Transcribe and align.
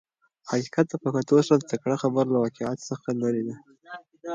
حقیقت 0.49 0.85
ته 0.91 0.95
په 1.03 1.09
کتو 1.15 1.37
سره 1.47 1.57
د 1.59 1.63
ټکر 1.71 1.91
خبره 2.01 2.29
له 2.31 2.37
واقعیت 2.43 2.79
څخه 2.89 3.07
لرې 3.21 3.43
ده. 3.47 3.55